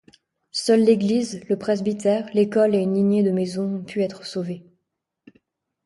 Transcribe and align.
Seuls 0.49 0.83
l'église, 0.83 1.41
le 1.47 1.59
presbytère, 1.59 2.27
l'école 2.33 2.73
et 2.73 2.79
une 2.79 2.95
lignée 2.95 3.21
de 3.21 3.29
maisons 3.29 3.75
ont 3.75 3.83
pu 3.83 4.01
être 4.01 4.25
sauvés. 4.25 4.65